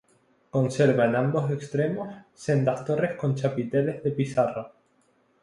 Conserva 0.49 1.05
en 1.05 1.15
ambos 1.15 1.51
extremos 1.51 2.11
sendas 2.43 2.83
torres 2.87 3.13
con 3.19 3.35
chapiteles 3.35 4.01
de 4.01 4.09
pizarra. 4.11 4.71